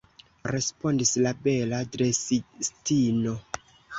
respondis 0.51 1.11
la 1.25 1.33
bela 1.43 1.83
dresistino. 1.97 3.37